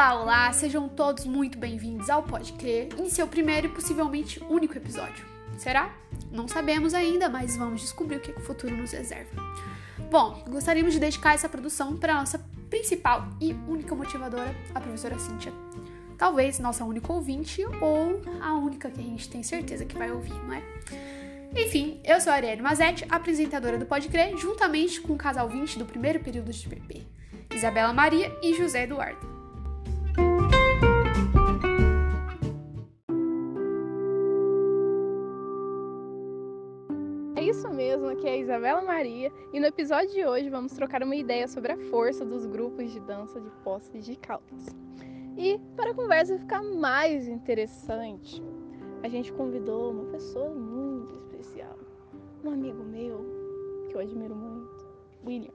Olá, 0.00 0.22
olá, 0.22 0.52
sejam 0.54 0.88
todos 0.88 1.26
muito 1.26 1.58
bem-vindos 1.58 2.08
ao 2.08 2.22
Pode 2.22 2.54
Crer, 2.54 2.88
em 2.98 3.10
seu 3.10 3.26
primeiro 3.26 3.66
e 3.66 3.70
possivelmente 3.70 4.42
único 4.48 4.74
episódio. 4.74 5.26
Será? 5.58 5.94
Não 6.32 6.48
sabemos 6.48 6.94
ainda, 6.94 7.28
mas 7.28 7.54
vamos 7.54 7.82
descobrir 7.82 8.16
o 8.16 8.20
que 8.20 8.30
o 8.30 8.40
futuro 8.40 8.74
nos 8.74 8.92
reserva. 8.92 9.30
Bom, 10.10 10.42
gostaríamos 10.48 10.94
de 10.94 11.00
dedicar 11.00 11.34
essa 11.34 11.50
produção 11.50 11.98
para 11.98 12.14
a 12.14 12.20
nossa 12.20 12.38
principal 12.70 13.28
e 13.38 13.52
única 13.68 13.94
motivadora, 13.94 14.56
a 14.74 14.80
professora 14.80 15.18
Cíntia. 15.18 15.52
Talvez 16.16 16.58
nossa 16.58 16.82
única 16.82 17.12
ouvinte 17.12 17.62
ou 17.82 18.22
a 18.40 18.54
única 18.54 18.90
que 18.90 19.00
a 19.00 19.04
gente 19.04 19.28
tem 19.28 19.42
certeza 19.42 19.84
que 19.84 19.98
vai 19.98 20.10
ouvir, 20.10 20.32
não 20.32 20.54
é? 20.54 20.62
Enfim, 21.54 22.00
eu 22.04 22.18
sou 22.22 22.32
a 22.32 22.36
Ariane 22.36 22.62
Mazetti, 22.62 23.04
apresentadora 23.10 23.76
do 23.76 23.84
Pode 23.84 24.08
Crer, 24.08 24.34
juntamente 24.38 24.98
com 24.98 25.12
o 25.12 25.18
casal 25.18 25.46
20 25.46 25.78
do 25.78 25.84
primeiro 25.84 26.20
período 26.20 26.50
de 26.50 26.66
PP, 26.66 27.02
Isabela 27.54 27.92
Maria 27.92 28.34
e 28.42 28.54
José 28.54 28.84
Eduardo. 28.84 29.39
Aqui 38.20 38.28
é 38.28 38.32
a 38.32 38.36
Isabela 38.36 38.82
Maria 38.82 39.32
e 39.50 39.58
no 39.58 39.64
episódio 39.64 40.10
de 40.10 40.26
hoje 40.26 40.50
vamos 40.50 40.72
trocar 40.72 41.02
uma 41.02 41.16
ideia 41.16 41.48
sobre 41.48 41.72
a 41.72 41.78
força 41.88 42.22
dos 42.22 42.44
grupos 42.44 42.92
de 42.92 43.00
dança 43.00 43.40
de 43.40 43.48
Poços 43.64 44.04
de 44.04 44.14
Caldas. 44.14 44.66
E 45.38 45.58
para 45.74 45.92
a 45.92 45.94
conversa 45.94 46.38
ficar 46.38 46.62
mais 46.62 47.26
interessante, 47.26 48.42
a 49.02 49.08
gente 49.08 49.32
convidou 49.32 49.92
uma 49.92 50.04
pessoa 50.12 50.50
muito 50.50 51.14
especial, 51.14 51.78
um 52.44 52.50
amigo 52.50 52.84
meu 52.84 53.24
que 53.88 53.96
eu 53.96 54.00
admiro 54.00 54.36
muito, 54.36 54.86
William. 55.26 55.54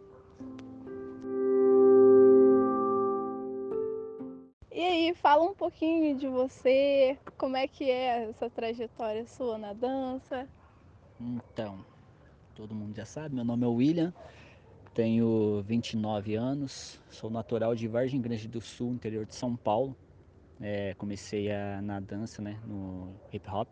E 4.71 4.81
aí, 4.81 5.13
fala 5.13 5.43
um 5.43 5.53
pouquinho 5.53 6.17
de 6.17 6.27
você, 6.27 7.15
como 7.37 7.55
é 7.55 7.67
que 7.67 7.91
é 7.91 8.27
essa 8.27 8.49
trajetória 8.49 9.27
sua 9.27 9.55
na 9.55 9.71
dança? 9.71 10.49
Então, 11.21 11.85
todo 12.55 12.73
mundo 12.73 12.95
já 12.95 13.05
sabe, 13.05 13.35
meu 13.35 13.43
nome 13.43 13.65
é 13.65 13.67
William, 13.67 14.13
tenho 14.93 15.61
29 15.67 16.35
anos, 16.35 17.01
sou 17.09 17.29
natural 17.29 17.75
de 17.75 17.85
Vargem 17.85 18.21
Grande 18.21 18.47
do 18.47 18.61
Sul, 18.61 18.93
interior 18.93 19.25
de 19.25 19.35
São 19.35 19.57
Paulo. 19.57 19.95
É, 20.61 20.93
comecei 20.93 21.51
a, 21.51 21.81
na 21.81 21.99
dança, 21.99 22.41
né, 22.41 22.57
no 22.65 23.13
hip 23.33 23.49
hop, 23.49 23.67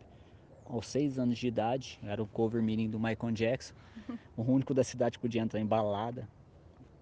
aos 0.66 0.86
6 0.86 1.18
anos 1.18 1.38
de 1.38 1.48
idade, 1.48 1.98
era 2.02 2.22
o 2.22 2.26
cover 2.26 2.62
meeting 2.62 2.90
do 2.90 3.00
Michael 3.00 3.32
Jackson, 3.32 3.74
o 4.36 4.42
único 4.42 4.74
da 4.74 4.84
cidade 4.84 5.16
que 5.16 5.22
podia 5.22 5.40
entrar 5.40 5.58
em 5.58 5.66
balada, 5.66 6.28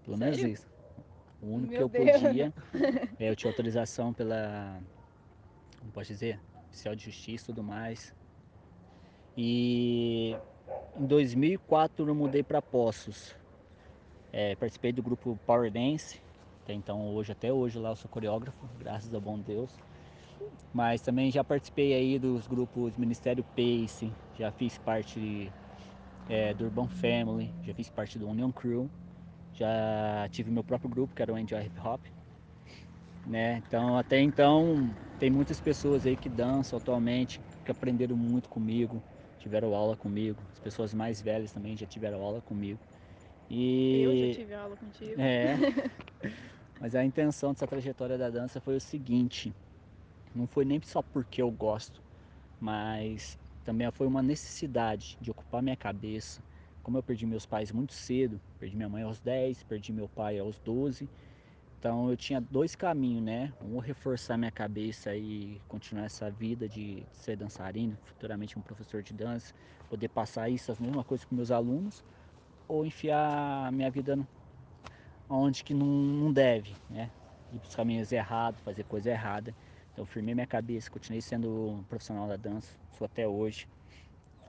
pelo 0.05 0.17
menos 0.17 0.37
Sério? 0.37 0.53
isso. 0.53 0.67
O 1.41 1.47
único 1.47 1.67
Meu 1.67 1.89
que 1.89 1.99
eu 1.99 2.05
Deus. 2.05 2.21
podia, 2.21 2.53
é, 3.19 3.29
eu 3.29 3.35
tinha 3.35 3.51
autorização 3.51 4.13
pela, 4.13 4.81
como 5.79 5.91
posso 5.91 6.07
dizer, 6.07 6.39
oficial 6.69 6.95
de 6.95 7.03
justiça 7.03 7.43
e 7.43 7.47
tudo 7.47 7.61
mais. 7.61 8.15
E 9.35 10.37
em 10.99 11.05
2004 11.05 12.07
eu 12.07 12.15
mudei 12.15 12.43
para 12.43 12.61
Poços. 12.61 13.35
É, 14.31 14.55
participei 14.55 14.91
do 14.91 15.03
grupo 15.03 15.37
Power 15.45 15.71
Dance. 15.71 16.19
Até 16.63 16.73
então, 16.73 17.13
hoje, 17.13 17.31
até 17.31 17.51
hoje 17.51 17.77
lá 17.77 17.89
eu 17.89 17.95
sou 17.95 18.09
coreógrafo, 18.09 18.57
graças 18.79 19.13
ao 19.13 19.19
bom 19.19 19.37
Deus. 19.37 19.71
Mas 20.73 21.01
também 21.01 21.29
já 21.29 21.43
participei 21.43 21.93
aí 21.93 22.17
dos 22.17 22.47
grupos 22.47 22.95
Ministério 22.97 23.43
Pace, 23.55 24.11
já 24.35 24.51
fiz 24.51 24.77
parte 24.77 25.51
é, 26.27 26.53
do 26.53 26.65
Urban 26.65 26.87
Family, 26.87 27.53
já 27.63 27.73
fiz 27.73 27.89
parte 27.89 28.17
do 28.17 28.27
Union 28.27 28.51
Crew, 28.51 28.89
já 29.53 30.27
tive 30.31 30.49
meu 30.49 30.63
próprio 30.63 30.89
grupo 30.89 31.13
que 31.13 31.21
era 31.21 31.33
o 31.33 31.37
Enjoy 31.37 31.63
Hip 31.63 31.79
Hop. 31.79 32.01
Né? 33.27 33.61
Então 33.67 33.97
até 33.97 34.19
então 34.19 34.89
tem 35.19 35.29
muitas 35.29 35.59
pessoas 35.59 36.05
aí 36.05 36.15
que 36.15 36.29
dançam 36.29 36.77
atualmente, 36.77 37.39
que 37.63 37.71
aprenderam 37.71 38.15
muito 38.15 38.49
comigo, 38.49 39.01
tiveram 39.39 39.73
aula 39.73 39.95
comigo. 39.95 40.39
As 40.53 40.59
pessoas 40.59 40.93
mais 40.93 41.21
velhas 41.21 41.51
também 41.51 41.75
já 41.75 41.85
tiveram 41.85 42.21
aula 42.21 42.41
comigo. 42.41 42.79
E 43.49 44.01
Eu 44.03 44.29
já 44.29 44.35
tive 44.35 44.53
aula 44.53 44.75
contigo. 44.75 45.19
é. 45.21 45.55
Mas 46.79 46.95
a 46.95 47.03
intenção 47.03 47.53
dessa 47.53 47.67
trajetória 47.67 48.17
da 48.17 48.29
dança 48.29 48.59
foi 48.59 48.75
o 48.75 48.81
seguinte: 48.81 49.53
não 50.35 50.47
foi 50.47 50.65
nem 50.65 50.81
só 50.81 51.01
porque 51.01 51.41
eu 51.41 51.49
gosto, 51.51 52.01
mas 52.59 53.37
também 53.63 53.89
foi 53.91 54.07
uma 54.07 54.21
necessidade 54.21 55.17
de 55.21 55.31
ocupar 55.31 55.61
minha 55.61 55.77
cabeça. 55.77 56.41
Como 56.81 56.97
eu 56.97 57.03
perdi 57.03 57.25
meus 57.25 57.45
pais 57.45 57.71
muito 57.71 57.93
cedo, 57.93 58.39
perdi 58.59 58.75
minha 58.75 58.89
mãe 58.89 59.03
aos 59.03 59.19
10, 59.19 59.63
perdi 59.63 59.93
meu 59.93 60.09
pai 60.09 60.39
aos 60.39 60.59
12. 60.59 61.07
Então 61.83 62.09
eu 62.09 62.15
tinha 62.15 62.39
dois 62.39 62.77
caminhos, 62.77 63.21
né? 63.21 63.51
Um 63.61 63.77
reforçar 63.77 64.37
minha 64.37 64.49
cabeça 64.49 65.13
e 65.17 65.59
continuar 65.67 66.05
essa 66.05 66.31
vida 66.31 66.65
de 66.65 67.03
ser 67.11 67.35
dançarino, 67.35 67.97
futuramente 68.05 68.57
um 68.57 68.61
professor 68.61 69.03
de 69.03 69.13
dança, 69.13 69.53
poder 69.89 70.07
passar 70.07 70.49
isso, 70.49 70.71
as 70.71 70.79
mesmas 70.79 71.05
coisas 71.05 71.25
com 71.25 71.35
meus 71.35 71.51
alunos, 71.51 72.01
ou 72.69 72.85
enfiar 72.85 73.69
minha 73.73 73.91
vida 73.91 74.17
onde 75.29 75.61
que 75.61 75.73
não, 75.73 75.85
não 75.85 76.31
deve, 76.31 76.73
né? 76.89 77.11
Ir 77.51 77.59
para 77.59 77.67
os 77.67 77.75
caminhos 77.75 78.13
errados, 78.13 78.61
fazer 78.61 78.85
coisa 78.85 79.09
errada. 79.09 79.53
Então 79.91 80.05
firmei 80.05 80.33
minha 80.33 80.47
cabeça, 80.47 80.89
continuei 80.89 81.19
sendo 81.19 81.49
um 81.49 81.83
profissional 81.83 82.29
da 82.29 82.37
dança, 82.37 82.71
sou 82.97 83.03
até 83.03 83.27
hoje. 83.27 83.67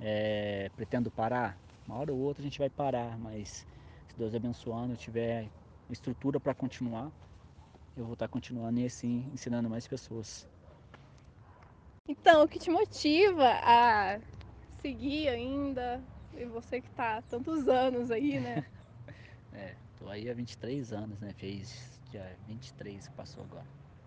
É, 0.00 0.70
pretendo 0.76 1.10
parar? 1.10 1.58
Uma 1.84 1.96
hora 1.96 2.12
ou 2.12 2.18
outra 2.20 2.42
a 2.42 2.44
gente 2.44 2.60
vai 2.60 2.70
parar, 2.70 3.18
mas 3.18 3.66
se 4.06 4.16
Deus 4.16 4.36
abençoando, 4.36 4.92
eu 4.92 4.96
tiver 4.96 5.48
estrutura 5.94 6.38
para 6.38 6.52
continuar, 6.54 7.10
eu 7.96 8.04
vou 8.04 8.12
estar 8.12 8.28
continuando 8.28 8.80
e 8.80 8.86
assim 8.86 9.30
ensinando 9.32 9.70
mais 9.70 9.86
pessoas. 9.86 10.46
Então, 12.06 12.44
o 12.44 12.48
que 12.48 12.58
te 12.58 12.70
motiva 12.70 13.48
a 13.62 14.20
seguir 14.82 15.28
ainda? 15.28 16.02
E 16.34 16.44
você 16.44 16.80
que 16.80 16.90
tá 16.90 17.18
há 17.18 17.22
tantos 17.22 17.66
anos 17.68 18.10
aí, 18.10 18.38
né? 18.38 18.64
É, 19.56 19.76
tô 20.00 20.08
aí 20.08 20.28
há 20.28 20.34
23 20.34 20.92
anos, 20.92 21.20
né? 21.20 21.32
Fez 21.34 22.00
dia 22.10 22.36
23 22.48 23.06
que 23.06 23.14
passou 23.14 23.44
agora. 23.44 23.64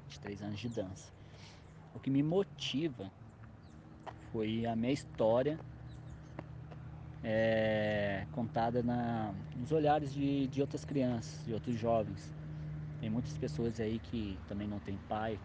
23 0.07 0.41
anos 0.41 0.59
de 0.59 0.67
dança. 0.67 1.09
O 1.95 1.99
que 2.01 2.09
me 2.09 2.21
motiva 2.21 3.09
foi 4.29 4.65
a 4.65 4.75
minha 4.75 4.91
história 4.91 5.57
é, 7.29 8.25
contada 8.31 8.81
na, 8.81 9.33
nos 9.57 9.73
olhares 9.73 10.13
de, 10.13 10.47
de 10.47 10.61
outras 10.61 10.85
crianças, 10.85 11.45
de 11.45 11.53
outros 11.53 11.77
jovens. 11.77 12.31
Tem 13.01 13.09
muitas 13.09 13.33
pessoas 13.37 13.81
aí 13.81 13.99
que 13.99 14.37
também 14.47 14.65
não 14.65 14.79
tem 14.79 14.97
pai, 15.09 15.37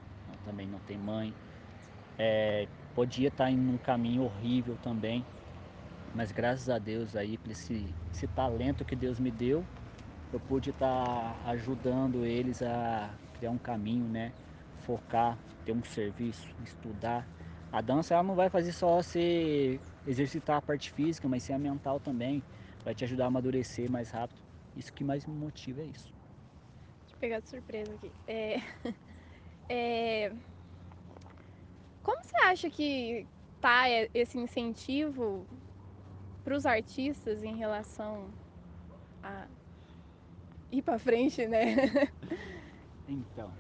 também 0.45 0.69
não 0.69 0.79
tem 0.81 0.97
mãe. 0.97 1.35
É, 2.17 2.69
podia 2.95 3.29
estar 3.29 3.51
em 3.51 3.59
um 3.59 3.77
caminho 3.79 4.23
horrível 4.23 4.79
também, 4.81 5.25
mas 6.15 6.31
graças 6.31 6.71
a 6.71 6.79
Deus 6.79 7.17
aí 7.17 7.37
por 7.37 7.51
esse, 7.51 7.85
esse 8.13 8.29
talento 8.29 8.85
que 8.85 8.95
Deus 8.95 9.19
me 9.19 9.33
deu, 9.33 9.65
eu 10.33 10.39
pude 10.39 10.71
estar 10.71 11.37
ajudando 11.47 12.25
eles 12.25 12.63
a 12.63 13.11
criar 13.35 13.51
um 13.51 13.59
caminho, 13.59 14.07
né? 14.07 14.33
Focar, 14.87 15.37
ter 15.65 15.73
um 15.73 15.83
serviço, 15.83 16.47
estudar. 16.63 17.27
A 17.73 17.81
dança 17.81 18.15
ela 18.15 18.23
não 18.23 18.37
vai 18.37 18.49
fazer 18.49 18.73
só 18.73 19.03
você 19.03 19.81
exercitar 20.07 20.57
a 20.59 20.63
parte 20.63 20.91
física, 20.93 21.29
mas 21.29 21.43
sim 21.45 21.53
a 21.53 21.59
mental 21.59 22.01
também. 22.01 22.43
Vai 22.85 22.95
te 22.95 23.05
ajudar 23.05 23.25
a 23.25 23.29
amadurecer 23.29 23.91
mais 23.91 24.11
rápido. 24.11 24.41
Isso 24.77 24.93
que 24.93 25.05
mais 25.05 25.27
me 25.27 25.35
motiva 25.35 25.81
é 25.83 25.87
isso. 25.87 26.13
Deixa 27.05 27.15
eu 27.15 27.19
pegar 27.21 27.41
de 27.41 27.49
surpresa 27.49 27.95
aqui. 27.95 28.13
É, 28.27 28.57
é, 29.71 30.33
Como 32.03 32.19
você 32.23 32.37
acha 32.45 32.71
que 32.71 33.27
tá 33.61 33.85
esse 34.13 34.39
incentivo 34.39 35.47
para 36.43 36.57
os 36.57 36.67
artistas 36.67 37.43
em 37.43 37.57
relação 37.57 38.35
a 39.23 39.47
ir 40.71 40.83
para 40.83 40.99
frente, 40.99 41.47
né? 41.47 41.77
Então, 43.07 43.53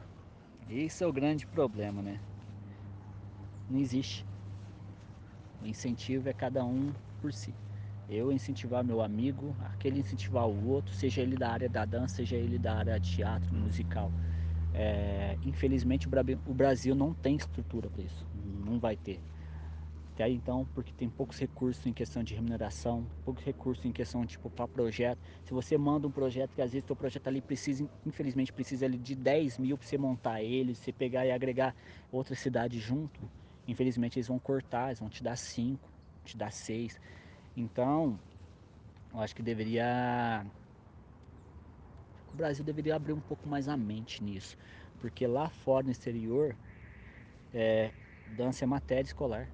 esse 0.68 1.04
é 1.04 1.06
o 1.06 1.12
grande 1.12 1.46
problema, 1.46 2.02
né? 2.02 2.20
Não 3.68 3.78
existe. 3.78 4.24
O 5.62 5.66
incentivo 5.66 6.28
é 6.28 6.32
cada 6.32 6.64
um 6.64 6.92
por 7.20 7.32
si. 7.32 7.54
Eu 8.08 8.32
incentivar 8.32 8.84
meu 8.84 9.00
amigo, 9.00 9.56
aquele 9.72 10.00
incentivar 10.00 10.46
o 10.46 10.68
outro, 10.68 10.92
seja 10.94 11.22
ele 11.22 11.36
da 11.36 11.50
área 11.50 11.68
da 11.68 11.84
dança, 11.84 12.16
seja 12.16 12.36
ele 12.36 12.58
da 12.58 12.74
área 12.74 12.98
de 12.98 13.08
teatro, 13.08 13.54
musical. 13.54 14.10
É, 14.74 15.36
infelizmente 15.44 16.08
o 16.08 16.54
Brasil 16.54 16.94
não 16.94 17.14
tem 17.14 17.36
estrutura 17.36 17.88
para 17.88 18.02
isso, 18.02 18.26
não 18.66 18.78
vai 18.78 18.96
ter. 18.96 19.20
Até 20.14 20.28
então, 20.28 20.66
porque 20.74 20.92
tem 20.92 21.08
poucos 21.08 21.38
recursos 21.38 21.86
em 21.86 21.92
questão 21.92 22.22
de 22.22 22.34
remuneração, 22.34 23.06
poucos 23.24 23.42
recursos 23.44 23.84
em 23.86 23.92
questão 23.92 24.26
tipo 24.26 24.50
para 24.50 24.68
projeto. 24.68 25.18
Se 25.44 25.54
você 25.54 25.78
manda 25.78 26.06
um 26.06 26.10
projeto 26.10 26.54
que 26.54 26.60
às 26.60 26.72
vezes 26.72 26.86
teu 26.86 26.94
projeto 26.94 27.28
ali 27.28 27.40
precisa, 27.40 27.88
infelizmente 28.04 28.52
precisa 28.52 28.84
ali 28.84 28.98
de 28.98 29.14
10 29.14 29.58
mil 29.58 29.78
para 29.78 29.86
você 29.86 29.96
montar 29.96 30.42
ele, 30.42 30.74
você 30.74 30.92
pegar 30.92 31.24
e 31.24 31.30
agregar 31.30 31.74
outra 32.10 32.34
cidade 32.34 32.78
junto, 32.78 33.30
infelizmente 33.66 34.18
eles 34.18 34.28
vão 34.28 34.38
cortar, 34.38 34.88
eles 34.88 35.00
vão 35.00 35.08
te 35.08 35.22
dar 35.22 35.36
5, 35.36 35.90
te 36.24 36.36
dar 36.36 36.52
6. 36.52 36.98
Então, 37.56 38.18
eu 39.12 39.20
acho 39.20 39.34
que 39.34 39.42
deveria 39.42 40.44
o 42.32 42.36
Brasil 42.36 42.64
deveria 42.64 42.96
abrir 42.96 43.12
um 43.12 43.20
pouco 43.20 43.48
mais 43.48 43.68
a 43.68 43.76
mente 43.76 44.24
nisso. 44.24 44.56
Porque 44.98 45.26
lá 45.26 45.50
fora, 45.50 45.84
no 45.84 45.92
exterior, 45.92 46.56
é, 47.52 47.92
dança 48.26 48.64
é 48.64 48.66
matéria 48.66 49.06
escolar. 49.06 49.50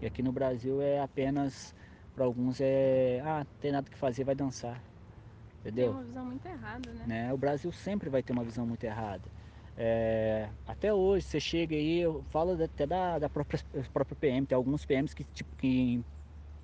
E 0.00 0.06
aqui 0.06 0.22
no 0.22 0.32
Brasil 0.32 0.80
é 0.80 1.00
apenas, 1.00 1.74
para 2.14 2.24
alguns 2.24 2.60
é, 2.60 3.20
ah, 3.22 3.46
tem 3.60 3.70
nada 3.70 3.90
que 3.90 3.98
fazer, 3.98 4.24
vai 4.24 4.34
dançar. 4.34 4.82
Entendeu? 5.60 5.88
Tem 5.88 5.94
uma 5.94 6.02
visão 6.02 6.24
muito 6.24 6.46
errada, 6.46 6.92
né? 6.94 7.06
né? 7.06 7.32
O 7.34 7.36
Brasil 7.36 7.70
sempre 7.70 8.08
vai 8.08 8.22
ter 8.22 8.32
uma 8.32 8.44
visão 8.44 8.66
muito 8.66 8.82
errada. 8.84 9.30
É, 9.82 10.46
até 10.66 10.92
hoje, 10.92 11.24
você 11.24 11.40
chega 11.40 11.74
aí, 11.74 12.00
eu 12.00 12.22
falo 12.24 12.52
até 12.62 12.86
da, 12.86 13.18
da 13.18 13.30
própria, 13.30 13.58
própria 13.94 14.14
PM, 14.14 14.46
tem 14.46 14.54
alguns 14.54 14.84
PMs 14.84 15.14
que, 15.14 15.24
tipo, 15.24 15.56
que, 15.56 16.04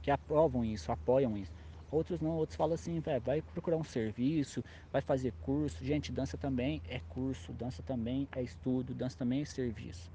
que 0.03 0.11
aprovam 0.11 0.63
isso, 0.63 0.93
apoiam 0.93 1.35
isso. 1.35 1.51
Outros 1.91 2.21
não, 2.21 2.33
outros 2.33 2.59
falam 2.59 2.75
assim, 2.75 3.01
vai 3.25 3.41
procurar 3.41 3.79
um 3.79 3.85
serviço, 3.85 4.63
vai 4.93 5.01
fazer 5.01 5.33
curso. 5.41 5.83
Gente, 5.83 6.13
dança 6.13 6.37
também 6.37 6.83
é 6.91 7.01
curso, 7.09 7.55
dança 7.55 7.83
também 7.83 8.29
é 8.37 8.43
estudo, 8.43 8.93
dança 8.93 9.17
também 9.17 9.41
é 9.41 9.45
serviço. 9.47 10.11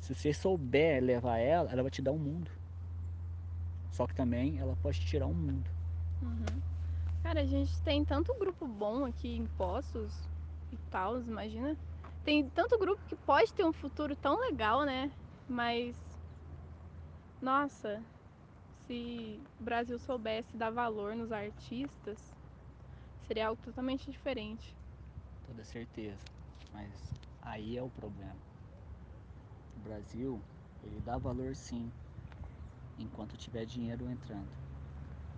Se 0.00 0.12
você 0.12 0.32
souber 0.32 1.00
levar 1.04 1.38
ela, 1.38 1.70
ela 1.70 1.82
vai 1.82 1.92
te 1.92 2.02
dar 2.02 2.10
um 2.10 2.18
mundo. 2.18 2.50
Só 3.92 4.04
que 4.04 4.14
também 4.14 4.58
ela 4.58 4.76
pode 4.82 4.98
te 4.98 5.06
tirar 5.06 5.26
um 5.26 5.34
mundo. 5.34 5.70
Uhum. 6.20 6.60
Cara, 7.22 7.42
a 7.42 7.46
gente 7.46 7.80
tem 7.82 8.04
tanto 8.04 8.34
grupo 8.36 8.66
bom 8.66 9.04
aqui 9.04 9.36
em 9.36 9.46
Poços 9.46 10.12
e 10.72 10.76
tal, 10.90 11.20
imagina. 11.20 11.76
Tem 12.26 12.50
tanto 12.50 12.76
grupo 12.76 13.00
que 13.06 13.14
pode 13.14 13.52
ter 13.52 13.64
um 13.64 13.72
futuro 13.72 14.16
tão 14.16 14.36
legal, 14.50 14.84
né? 14.84 15.12
Mas. 15.48 15.96
Nossa, 17.40 18.02
se 18.84 19.38
o 19.60 19.62
Brasil 19.62 19.96
soubesse 20.00 20.56
dar 20.56 20.70
valor 20.70 21.14
nos 21.14 21.30
artistas, 21.30 22.18
seria 23.28 23.46
algo 23.46 23.62
totalmente 23.62 24.10
diferente. 24.10 24.74
Toda 25.46 25.62
certeza. 25.62 26.18
Mas 26.72 26.90
aí 27.42 27.76
é 27.76 27.82
o 27.82 27.90
problema. 27.90 28.34
O 29.76 29.80
Brasil, 29.88 30.42
ele 30.82 31.00
dá 31.02 31.16
valor 31.18 31.54
sim, 31.54 31.92
enquanto 32.98 33.36
tiver 33.36 33.64
dinheiro 33.66 34.10
entrando. 34.10 34.50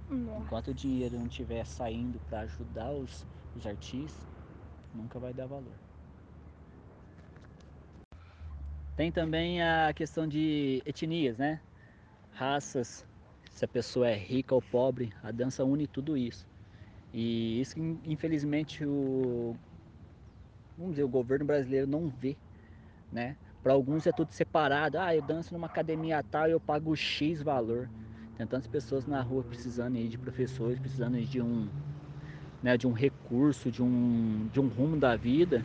Nossa. 0.09 0.43
Enquanto 0.43 0.69
o 0.69 0.75
dinheiro 0.75 1.19
não 1.19 1.27
estiver 1.27 1.67
saindo 1.67 2.19
para 2.31 2.41
ajudar 2.41 2.91
os, 2.93 3.27
os 3.55 3.67
artistas, 3.67 4.25
nunca 4.95 5.19
vai 5.19 5.35
dar 5.35 5.47
valor. 5.47 5.88
Tem 8.99 9.13
também 9.13 9.63
a 9.63 9.93
questão 9.95 10.27
de 10.27 10.83
etnias, 10.85 11.39
né? 11.39 11.61
Raças, 12.33 13.07
se 13.49 13.65
a 13.65 13.69
pessoa 13.69 14.09
é 14.09 14.17
rica 14.17 14.57
ou 14.57 14.61
pobre, 14.61 15.13
a 15.23 15.31
dança 15.31 15.63
une 15.65 15.87
tudo 15.87 16.17
isso. 16.17 16.45
E 17.15 17.61
isso 17.61 17.79
infelizmente 18.05 18.85
o 18.85 19.55
vamos 20.77 20.95
dizer, 20.95 21.05
o 21.05 21.09
governo 21.09 21.47
brasileiro 21.47 21.87
não 21.87 22.09
vê, 22.09 22.37
né? 23.13 23.37
Para 23.63 23.73
alguns 23.73 24.05
é 24.05 24.11
tudo 24.11 24.33
separado. 24.33 24.99
Ah, 24.99 25.15
eu 25.15 25.23
danço 25.23 25.55
numa 25.55 25.69
academia 25.69 26.21
tal 26.25 26.49
e 26.49 26.51
eu 26.51 26.59
pago 26.59 26.97
X 26.97 27.41
valor. 27.41 27.89
Tem 28.37 28.49
tantas 28.49 28.67
pessoas 28.67 29.07
na 29.07 29.23
rua 29.23 29.45
precisando 29.45 29.95
aí 29.97 30.09
de 30.09 30.19
professores, 30.19 30.81
precisando 30.81 31.21
de 31.25 31.41
um, 31.41 31.69
né, 32.61 32.77
de 32.77 32.89
um 32.89 32.93
recurso, 32.93 33.71
de 33.71 33.81
um, 33.81 34.49
de 34.53 34.59
um 34.59 34.67
rumo 34.67 34.97
da 34.97 35.15
vida. 35.15 35.63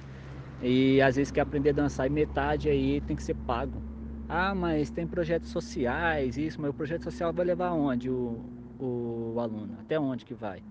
E 0.64 1.02
às 1.02 1.18
vezes 1.18 1.30
quer 1.30 1.42
aprender 1.42 1.72
a 1.72 1.74
dançar 1.74 2.08
e 2.08 2.10
metade 2.10 2.70
aí 2.70 3.02
tem 3.02 3.18
que 3.18 3.24
ser 3.24 3.34
pago. 3.34 3.82
Ah, 4.30 4.56
mas 4.56 4.90
tem 4.90 5.06
projetos 5.06 5.50
sociais, 5.50 6.38
isso, 6.38 6.62
mas 6.62 6.72
o 6.72 6.74
projeto 6.74 7.04
social 7.04 7.34
vai 7.34 7.46
levar 7.46 7.68
aonde 7.68 8.10
o, 8.10 8.40
o 8.80 9.36
aluno? 9.40 9.78
Até 9.82 10.00
onde 10.00 10.24
que 10.24 10.34
vai? 10.34 10.64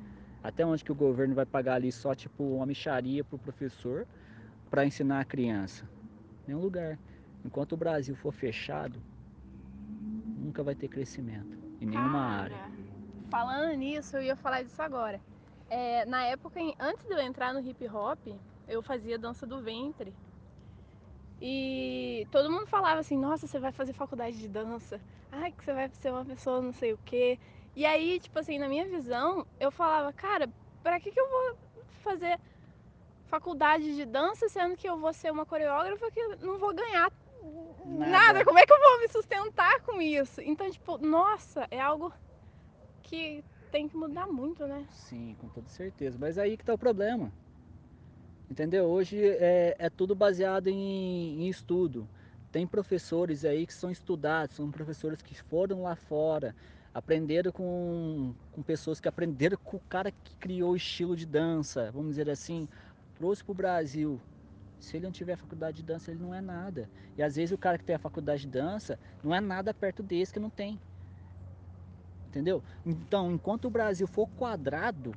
Até 0.42 0.64
onde 0.64 0.82
que 0.82 0.90
o 0.90 0.94
governo 0.94 1.34
vai 1.34 1.44
pagar 1.44 1.74
ali 1.74 1.92
só 1.92 2.14
tipo 2.14 2.42
uma 2.42 2.64
micharia 2.64 3.22
para 3.22 3.36
o 3.36 3.38
professor 3.38 4.06
para 4.70 4.86
ensinar 4.86 5.20
a 5.20 5.24
criança? 5.26 5.86
Nenhum 6.46 6.60
lugar. 6.60 6.98
Enquanto 7.44 7.72
o 7.72 7.76
Brasil 7.76 8.16
for 8.16 8.32
fechado, 8.32 8.98
nunca 10.38 10.62
vai 10.62 10.74
ter 10.74 10.88
crescimento 10.88 11.58
em 11.80 11.86
nenhuma 11.86 12.18
Cara, 12.18 12.42
área. 12.42 12.72
Falando 13.30 13.76
nisso, 13.76 14.16
eu 14.16 14.22
ia 14.22 14.36
falar 14.36 14.62
disso 14.62 14.80
agora. 14.80 15.20
É, 15.68 16.06
na 16.06 16.24
época, 16.24 16.60
antes 16.80 17.06
de 17.06 17.12
eu 17.12 17.20
entrar 17.20 17.52
no 17.52 17.60
hip 17.60 17.86
hop, 17.88 18.18
eu 18.68 18.82
fazia 18.82 19.18
dança 19.18 19.46
do 19.46 19.62
ventre. 19.62 20.14
E 21.40 22.26
todo 22.30 22.50
mundo 22.50 22.66
falava 22.66 23.00
assim: 23.00 23.18
Nossa, 23.18 23.46
você 23.46 23.58
vai 23.58 23.72
fazer 23.72 23.92
faculdade 23.92 24.38
de 24.38 24.48
dança. 24.48 25.00
Ai, 25.30 25.50
que 25.50 25.64
você 25.64 25.72
vai 25.72 25.88
ser 25.88 26.10
uma 26.10 26.24
pessoa 26.24 26.62
não 26.62 26.72
sei 26.72 26.92
o 26.92 26.98
quê. 27.04 27.38
E 27.74 27.84
aí, 27.84 28.20
tipo 28.20 28.38
assim, 28.38 28.58
na 28.58 28.68
minha 28.68 28.88
visão, 28.88 29.46
eu 29.58 29.70
falava: 29.70 30.12
Cara, 30.12 30.48
pra 30.82 31.00
que, 31.00 31.10
que 31.10 31.18
eu 31.18 31.28
vou 31.28 31.56
fazer 32.02 32.38
faculdade 33.26 33.96
de 33.96 34.04
dança 34.04 34.48
sendo 34.48 34.76
que 34.76 34.88
eu 34.88 34.98
vou 34.98 35.12
ser 35.12 35.32
uma 35.32 35.46
coreógrafa 35.46 36.10
que 36.10 36.36
não 36.36 36.58
vou 36.58 36.74
ganhar 36.74 37.10
nada. 37.84 38.10
nada. 38.10 38.44
Como 38.44 38.58
é 38.58 38.66
que 38.66 38.72
eu 38.72 38.78
vou 38.78 39.00
me 39.00 39.08
sustentar 39.08 39.80
com 39.80 40.00
isso? 40.00 40.40
Então, 40.42 40.70
tipo, 40.70 40.98
nossa, 40.98 41.66
é 41.70 41.80
algo 41.80 42.12
que 43.02 43.42
tem 43.70 43.88
que 43.88 43.96
mudar 43.96 44.26
muito, 44.26 44.66
né? 44.66 44.86
Sim, 44.90 45.34
com 45.40 45.48
toda 45.48 45.68
certeza. 45.68 46.18
Mas 46.20 46.38
aí 46.38 46.56
que 46.56 46.64
tá 46.64 46.74
o 46.74 46.78
problema. 46.78 47.32
Entendeu? 48.52 48.84
Hoje 48.84 49.18
é, 49.18 49.74
é 49.78 49.88
tudo 49.88 50.14
baseado 50.14 50.68
em, 50.68 51.42
em, 51.42 51.48
estudo. 51.48 52.06
Tem 52.50 52.66
professores 52.66 53.46
aí 53.46 53.66
que 53.66 53.72
são 53.72 53.90
estudados, 53.90 54.56
são 54.56 54.70
professores 54.70 55.22
que 55.22 55.34
foram 55.34 55.84
lá 55.84 55.96
fora, 55.96 56.54
aprenderam 56.92 57.50
com, 57.50 58.34
com 58.52 58.62
pessoas 58.62 59.00
que 59.00 59.08
aprenderam 59.08 59.56
com 59.56 59.78
o 59.78 59.80
cara 59.88 60.10
que 60.10 60.36
criou 60.36 60.72
o 60.72 60.76
estilo 60.76 61.16
de 61.16 61.24
dança, 61.24 61.90
vamos 61.92 62.10
dizer 62.10 62.28
assim, 62.28 62.68
trouxe 63.14 63.42
para 63.42 63.52
o 63.52 63.54
Brasil. 63.54 64.20
Se 64.78 64.98
ele 64.98 65.06
não 65.06 65.12
tiver 65.12 65.36
faculdade 65.36 65.78
de 65.78 65.82
dança, 65.82 66.10
ele 66.10 66.20
não 66.20 66.34
é 66.34 66.42
nada. 66.42 66.90
E 67.16 67.22
às 67.22 67.36
vezes 67.36 67.52
o 67.52 67.58
cara 67.58 67.78
que 67.78 67.84
tem 67.84 67.96
a 67.96 67.98
faculdade 67.98 68.42
de 68.42 68.48
dança 68.48 68.98
não 69.24 69.34
é 69.34 69.40
nada 69.40 69.72
perto 69.72 70.02
desse 70.02 70.30
que 70.30 70.38
não 70.38 70.50
tem. 70.50 70.78
Entendeu? 72.28 72.62
Então, 72.84 73.32
enquanto 73.32 73.64
o 73.64 73.70
Brasil 73.70 74.06
for 74.06 74.28
quadrado, 74.28 75.14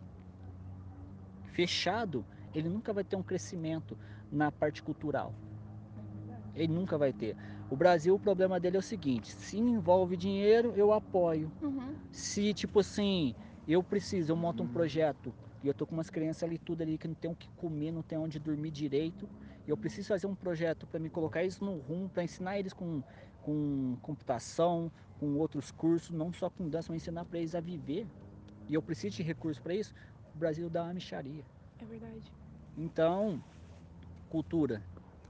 fechado, 1.52 2.26
ele 2.56 2.70
nunca 2.70 2.94
vai 2.94 3.04
ter 3.04 3.16
um 3.16 3.24
crescimento 3.24 3.98
na 4.32 4.52
parte 4.52 4.82
cultural. 4.82 5.34
Ele 6.56 6.72
nunca 6.72 6.98
vai 6.98 7.12
ter. 7.12 7.36
O 7.70 7.76
Brasil, 7.76 8.16
o 8.16 8.20
problema 8.20 8.60
dele 8.60 8.78
é 8.78 8.80
o 8.80 8.84
seguinte: 8.84 9.32
se 9.34 9.58
envolve 9.58 10.16
dinheiro, 10.16 10.74
eu 10.76 10.94
apoio. 10.94 11.52
Uhum. 11.62 11.96
Se, 12.12 12.54
tipo 12.54 12.80
assim, 12.80 13.36
eu 13.68 13.84
preciso, 13.84 14.32
eu 14.32 14.38
monto 14.38 14.64
um 14.64 14.68
projeto 14.68 15.34
e 15.62 15.68
eu 15.68 15.74
tô 15.74 15.86
com 15.86 15.94
umas 15.94 16.10
crianças 16.10 16.44
ali, 16.44 16.58
tudo 16.58 16.82
ali, 16.82 16.98
que 16.98 17.08
não 17.08 17.16
tem 17.16 17.30
o 17.30 17.36
que 17.36 17.50
comer, 17.58 17.92
não 17.92 18.02
tem 18.02 18.18
onde 18.18 18.40
dormir 18.40 18.72
direito. 18.72 19.28
E 19.68 19.70
eu 19.70 19.76
preciso 19.76 20.08
fazer 20.08 20.28
um 20.28 20.36
projeto 20.36 20.86
para 20.88 21.00
me 21.00 21.10
colocar 21.10 21.42
eles 21.42 21.60
no 21.60 21.78
rumo, 21.78 22.08
para 22.08 22.24
ensinar 22.24 22.58
eles 22.58 22.72
com, 22.72 23.02
com 23.42 23.98
computação, 24.02 24.92
com 25.20 25.36
outros 25.38 25.72
cursos, 25.72 26.12
não 26.12 26.32
só 26.32 26.50
com 26.50 26.70
dança, 26.70 26.94
mas 26.94 27.02
ensinar 27.02 27.26
para 27.26 27.40
eles 27.40 27.56
a 27.56 27.60
viver. 27.60 28.08
E 28.70 28.76
eu 28.76 28.82
preciso 28.82 29.18
de 29.18 29.24
recursos 29.24 29.62
para 29.62 29.74
isso. 29.74 29.94
O 30.36 30.38
Brasil 30.38 30.70
dá 30.70 30.84
uma 30.84 30.94
micharia. 30.94 31.44
É 31.82 31.86
verdade. 31.86 32.32
Então, 32.76 33.42
cultura. 34.30 34.86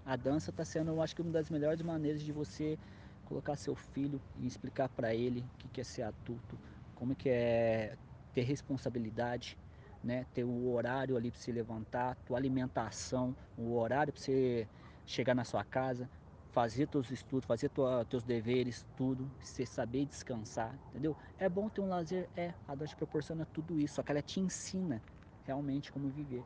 A 0.06 0.16
dança 0.16 0.52
está 0.52 0.66
sendo, 0.66 0.92
eu 0.92 1.02
acho 1.02 1.16
que 1.16 1.22
uma 1.22 1.32
das 1.32 1.50
melhores 1.50 1.82
maneiras 1.82 2.22
de 2.22 2.32
você 2.32 2.80
colocar 3.24 3.56
seu 3.58 3.76
filho 3.76 4.22
e 4.36 4.48
explicar 4.48 4.90
para 4.90 5.16
ele 5.16 5.42
o 5.42 5.52
que, 5.58 5.70
que 5.70 5.82
é 5.82 5.84
ser 5.84 6.04
adulto, 6.04 6.60
como 6.96 7.16
que 7.16 7.30
é 7.30 7.98
ter 8.34 8.44
responsabilidade, 8.44 9.58
né? 10.04 10.26
Ter 10.34 10.44
o 10.44 10.68
horário 10.72 11.18
ali 11.18 11.32
para 11.32 11.40
se 11.42 11.52
levantar, 11.52 12.16
tua 12.26 12.38
alimentação, 12.38 13.36
o 13.58 13.76
horário 13.76 14.14
para 14.14 14.22
você 14.22 14.70
chegar 15.06 15.36
na 15.36 15.44
sua 15.46 15.64
casa, 15.66 16.10
fazer 16.52 16.88
teus 16.88 17.10
estudos, 17.12 17.46
fazer 17.46 17.70
tua, 17.70 18.06
teus 18.06 18.24
deveres, 18.24 18.86
tudo, 18.96 19.32
você 19.42 19.66
saber 19.66 20.06
descansar, 20.06 20.80
entendeu? 20.90 21.18
É 21.38 21.50
bom 21.50 21.70
ter 21.70 21.82
um 21.82 21.88
lazer, 21.90 22.30
é, 22.36 22.56
a 22.68 22.76
dança 22.76 22.96
proporciona 22.96 23.46
tudo 23.48 23.80
isso, 23.80 23.96
só 23.96 24.04
que 24.04 24.12
ela 24.12 24.22
te 24.22 24.40
ensina 24.40 25.04
realmente 25.44 25.92
como 25.92 26.10
viver. 26.10 26.46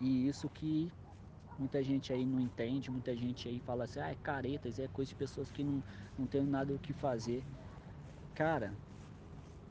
E 0.00 0.26
isso 0.26 0.48
que 0.48 0.90
muita 1.58 1.82
gente 1.82 2.12
aí 2.12 2.24
não 2.24 2.40
entende, 2.40 2.90
muita 2.90 3.14
gente 3.14 3.46
aí 3.48 3.60
fala 3.60 3.84
assim, 3.84 4.00
ah, 4.00 4.10
é 4.10 4.14
caretas, 4.14 4.78
é 4.78 4.88
coisa 4.88 5.10
de 5.10 5.14
pessoas 5.14 5.50
que 5.50 5.62
não, 5.62 5.82
não 6.18 6.26
tem 6.26 6.42
nada 6.42 6.72
o 6.72 6.78
que 6.78 6.92
fazer. 6.94 7.44
Cara, 8.34 8.72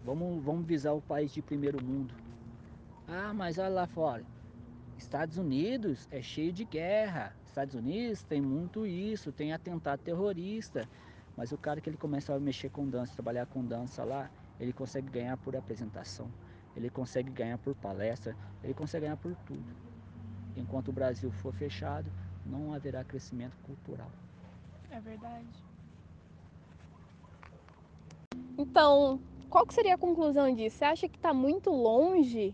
vamos, 0.04 0.44
vamos 0.44 0.66
visar 0.68 0.94
o 0.94 1.02
país 1.02 1.32
de 1.32 1.42
primeiro 1.42 1.84
mundo. 1.84 2.14
Ah, 3.08 3.34
mas 3.34 3.58
olha 3.58 3.70
lá 3.70 3.88
fora. 3.88 4.24
Estados 4.96 5.38
Unidos 5.38 6.08
é 6.12 6.22
cheio 6.22 6.54
de 6.54 6.64
guerra. 6.64 7.36
Estados 7.48 7.74
Unidos 7.74 8.22
tem 8.22 8.40
muito 8.40 8.86
isso, 8.86 9.32
tem 9.32 9.52
atentado 9.52 10.00
terrorista. 10.04 10.88
Mas 11.36 11.52
o 11.52 11.58
cara 11.58 11.82
que 11.82 11.90
ele 11.90 11.98
começa 11.98 12.36
a 12.36 12.40
mexer 12.40 12.70
com 12.70 12.88
dança, 12.88 13.16
trabalhar 13.16 13.48
com 13.48 13.66
dança 13.66 14.04
lá, 14.04 14.30
ele 14.60 14.74
consegue 14.74 15.10
ganhar 15.10 15.38
por 15.38 15.56
apresentação, 15.56 16.30
ele 16.76 16.90
consegue 16.90 17.32
ganhar 17.32 17.58
por 17.58 17.74
palestra, 17.76 18.36
ele 18.62 18.74
consegue 18.74 19.06
ganhar 19.06 19.18
por 19.18 19.34
tudo. 19.38 19.89
Enquanto 20.56 20.90
o 20.90 20.94
Brasil 20.94 21.32
for 21.32 21.54
fechado, 21.54 22.10
não 22.46 22.74
haverá 22.74 23.04
crescimento 23.04 23.56
cultural. 23.64 24.10
É 24.92 25.00
verdade. 25.00 25.48
Então, 28.58 29.20
qual 29.50 29.66
que 29.66 29.74
seria 29.74 29.96
a 29.96 29.98
conclusão 29.98 30.54
disso? 30.54 30.78
Você 30.78 30.86
acha 30.86 31.10
que 31.10 31.16
está 31.16 31.34
muito 31.34 31.70
longe 31.70 32.54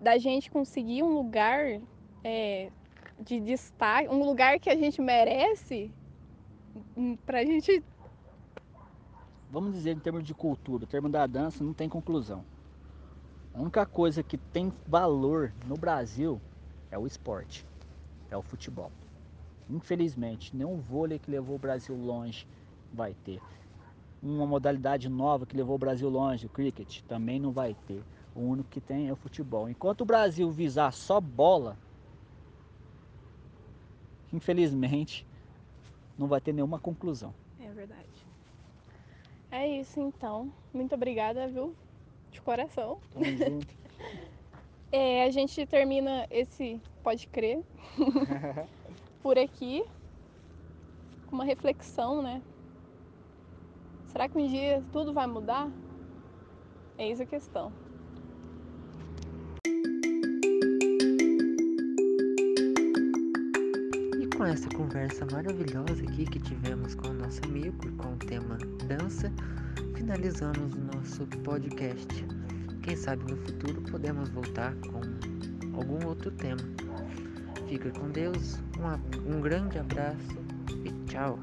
da 0.00 0.18
gente 0.18 0.50
conseguir 0.50 1.02
um 1.02 1.14
lugar 1.14 1.80
é, 2.24 2.70
de 3.18 3.40
destaque, 3.40 4.08
um 4.08 4.24
lugar 4.24 4.58
que 4.58 4.70
a 4.70 4.76
gente 4.76 5.00
merece 5.00 5.90
hum, 6.96 7.16
pra 7.26 7.44
gente. 7.44 7.82
Vamos 9.50 9.74
dizer 9.74 9.96
em 9.96 10.00
termos 10.00 10.24
de 10.24 10.34
cultura, 10.34 10.84
o 10.84 10.86
termo 10.86 11.08
da 11.08 11.26
dança 11.26 11.62
não 11.62 11.74
tem 11.74 11.88
conclusão. 11.88 12.44
A 13.54 13.60
única 13.60 13.84
coisa 13.84 14.22
que 14.22 14.38
tem 14.38 14.72
valor 14.86 15.52
no 15.66 15.76
Brasil 15.76 16.40
é 16.92 16.98
o 16.98 17.06
esporte, 17.06 17.66
é 18.30 18.36
o 18.36 18.42
futebol. 18.42 18.92
Infelizmente, 19.68 20.54
nenhum 20.54 20.76
vôlei 20.76 21.18
que 21.18 21.30
levou 21.30 21.56
o 21.56 21.58
Brasil 21.58 21.96
longe 21.96 22.46
vai 22.92 23.14
ter. 23.24 23.40
Uma 24.22 24.46
modalidade 24.46 25.08
nova 25.08 25.46
que 25.46 25.56
levou 25.56 25.74
o 25.74 25.78
Brasil 25.78 26.08
longe, 26.08 26.46
o 26.46 26.50
cricket, 26.50 27.00
também 27.08 27.40
não 27.40 27.50
vai 27.50 27.74
ter. 27.86 28.04
O 28.34 28.40
único 28.40 28.68
que 28.68 28.80
tem 28.80 29.08
é 29.08 29.12
o 29.12 29.16
futebol. 29.16 29.68
Enquanto 29.68 30.02
o 30.02 30.04
Brasil 30.04 30.50
visar 30.50 30.92
só 30.92 31.18
bola, 31.20 31.78
infelizmente, 34.32 35.26
não 36.16 36.28
vai 36.28 36.40
ter 36.40 36.52
nenhuma 36.52 36.78
conclusão. 36.78 37.34
É 37.58 37.72
verdade. 37.72 38.06
É 39.50 39.66
isso 39.66 39.98
então. 39.98 40.52
Muito 40.72 40.94
obrigada, 40.94 41.48
viu? 41.48 41.74
De 42.30 42.40
coração. 42.42 42.98
Tamo 43.12 43.36
junto. 43.36 43.66
É, 44.92 45.24
a 45.24 45.30
gente 45.30 45.64
termina 45.64 46.26
esse 46.30 46.78
Pode 47.02 47.26
Crer 47.28 47.62
por 49.22 49.38
aqui 49.38 49.82
com 51.26 51.34
uma 51.36 51.44
reflexão, 51.46 52.22
né? 52.22 52.42
Será 54.08 54.28
que 54.28 54.36
um 54.36 54.46
dia 54.46 54.84
tudo 54.92 55.14
vai 55.14 55.26
mudar? 55.26 55.70
Eis 56.98 57.22
a 57.22 57.24
questão. 57.24 57.72
E 64.20 64.36
com 64.36 64.44
essa 64.44 64.68
conversa 64.76 65.26
maravilhosa 65.32 66.02
aqui 66.02 66.26
que 66.26 66.38
tivemos 66.38 66.94
com 66.94 67.08
o 67.08 67.14
nosso 67.14 67.42
amigo 67.46 67.90
com 67.96 68.12
o 68.12 68.16
tema 68.18 68.58
dança, 68.86 69.32
finalizamos 69.96 70.74
o 70.74 70.80
nosso 70.94 71.26
podcast. 71.42 72.26
Quem 72.82 72.96
sabe 72.96 73.30
no 73.30 73.36
futuro 73.38 73.80
podemos 73.82 74.28
voltar 74.30 74.74
com 74.76 75.00
algum 75.76 76.04
outro 76.06 76.30
tema. 76.32 76.60
Fica 77.68 77.90
com 77.90 78.10
Deus, 78.10 78.58
um, 78.78 79.36
um 79.36 79.40
grande 79.40 79.78
abraço 79.78 80.36
e 80.84 80.90
tchau. 81.06 81.38